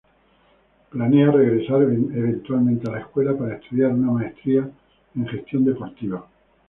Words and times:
Él 0.01 0.85
planea 0.89 1.29
regresar 1.29 1.83
eventualmente 1.83 2.87
a 2.89 2.93
la 2.93 2.99
escuela 3.01 3.37
para 3.37 3.53
estudiar 3.57 3.91
una 3.93 4.09
maestría 4.11 4.67
en 5.15 5.27
Gestión 5.27 5.63
Deportiva. 5.63 6.25